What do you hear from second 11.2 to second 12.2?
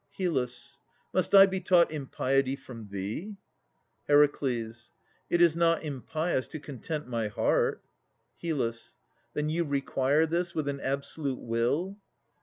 will?